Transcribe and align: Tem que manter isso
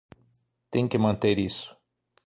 Tem 0.71 0.87
que 0.87 0.97
manter 0.97 1.37
isso 1.37 1.77